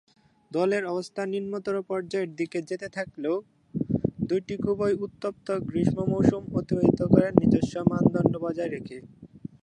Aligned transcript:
দলের 0.51 0.83
অবস্থা 0.85 1.21
নিম্নতর 1.25 1.75
পর্যায়ের 1.89 2.29
দিকে 2.35 2.59
যেতে 2.69 2.87
থাকলেও 2.89 3.35
দুইটি 4.29 4.55
খুবই 4.57 4.93
উত্তপ্ত 5.05 5.47
গ্রীষ্ম 5.69 5.97
মৌসুম 6.11 6.43
অতিবাহিত 6.59 6.99
করেন 7.13 7.33
নিজস্ব 7.41 7.73
মানদণ্ড 7.91 8.33
বজায় 8.43 8.71
রেখে। 8.71 8.97